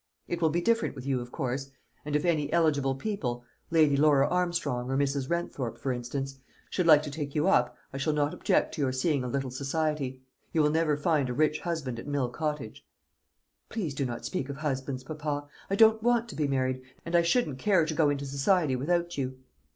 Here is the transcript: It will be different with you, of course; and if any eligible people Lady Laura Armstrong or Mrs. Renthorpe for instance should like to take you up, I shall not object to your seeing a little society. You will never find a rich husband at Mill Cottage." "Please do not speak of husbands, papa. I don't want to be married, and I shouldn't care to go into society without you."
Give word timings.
It 0.27 0.41
will 0.41 0.49
be 0.49 0.61
different 0.61 0.95
with 0.95 1.05
you, 1.05 1.21
of 1.21 1.31
course; 1.31 1.69
and 2.05 2.15
if 2.15 2.25
any 2.25 2.51
eligible 2.51 2.95
people 2.95 3.45
Lady 3.69 3.95
Laura 3.95 4.27
Armstrong 4.27 4.89
or 4.89 4.97
Mrs. 4.97 5.29
Renthorpe 5.29 5.77
for 5.77 5.93
instance 5.93 6.39
should 6.71 6.87
like 6.87 7.03
to 7.03 7.11
take 7.11 7.35
you 7.35 7.47
up, 7.47 7.77
I 7.93 7.97
shall 7.99 8.11
not 8.13 8.33
object 8.33 8.73
to 8.73 8.81
your 8.81 8.91
seeing 8.93 9.23
a 9.23 9.27
little 9.27 9.51
society. 9.51 10.23
You 10.53 10.63
will 10.63 10.71
never 10.71 10.97
find 10.97 11.29
a 11.29 11.33
rich 11.35 11.59
husband 11.59 11.99
at 11.99 12.07
Mill 12.07 12.29
Cottage." 12.29 12.83
"Please 13.69 13.93
do 13.93 14.03
not 14.07 14.25
speak 14.25 14.49
of 14.49 14.55
husbands, 14.57 15.03
papa. 15.03 15.47
I 15.69 15.75
don't 15.75 16.01
want 16.01 16.27
to 16.29 16.35
be 16.35 16.47
married, 16.47 16.81
and 17.05 17.15
I 17.15 17.21
shouldn't 17.21 17.59
care 17.59 17.85
to 17.85 17.93
go 17.93 18.09
into 18.09 18.25
society 18.25 18.75
without 18.75 19.19
you." 19.19 19.37